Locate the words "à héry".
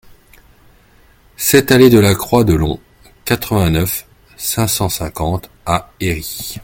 5.67-6.57